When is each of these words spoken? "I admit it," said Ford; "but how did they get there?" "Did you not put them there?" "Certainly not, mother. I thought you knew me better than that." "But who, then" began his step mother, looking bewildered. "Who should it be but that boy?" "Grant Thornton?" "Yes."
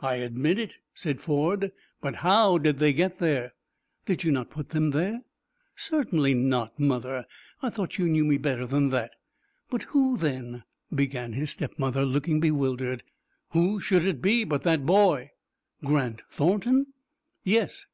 "I 0.00 0.16
admit 0.16 0.58
it," 0.58 0.76
said 0.92 1.18
Ford; 1.18 1.72
"but 2.02 2.16
how 2.16 2.58
did 2.58 2.78
they 2.78 2.92
get 2.92 3.18
there?" 3.20 3.54
"Did 4.04 4.22
you 4.22 4.30
not 4.30 4.50
put 4.50 4.68
them 4.68 4.90
there?" 4.90 5.22
"Certainly 5.74 6.34
not, 6.34 6.78
mother. 6.78 7.24
I 7.62 7.70
thought 7.70 7.96
you 7.96 8.06
knew 8.06 8.26
me 8.26 8.36
better 8.36 8.66
than 8.66 8.90
that." 8.90 9.12
"But 9.70 9.84
who, 9.84 10.18
then" 10.18 10.64
began 10.94 11.32
his 11.32 11.48
step 11.52 11.78
mother, 11.78 12.04
looking 12.04 12.38
bewildered. 12.38 13.02
"Who 13.52 13.80
should 13.80 14.04
it 14.04 14.20
be 14.20 14.44
but 14.44 14.60
that 14.64 14.84
boy?" 14.84 15.30
"Grant 15.82 16.20
Thornton?" 16.28 16.88
"Yes." 17.42 17.86